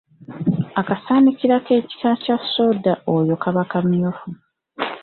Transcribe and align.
Akasaaanikira 0.79 1.55
k’ekika 1.65 2.11
kya 2.23 2.37
soda 2.51 2.93
oyo 3.17 3.35
kaba 3.43 3.63
kamyufu. 3.71 4.27